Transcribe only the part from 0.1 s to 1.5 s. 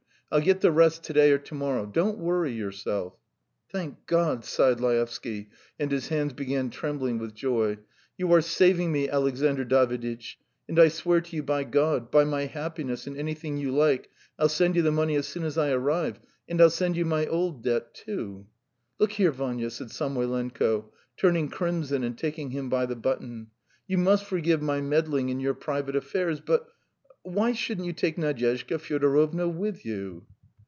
I'll get the rest to day or